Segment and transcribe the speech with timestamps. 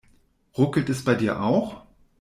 [0.57, 1.83] Ruckelt es bei dir auch?